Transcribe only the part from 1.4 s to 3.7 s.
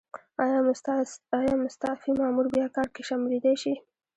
مستعفي مامور بیا کار کې شاملیدای